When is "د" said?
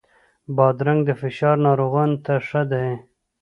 1.05-1.09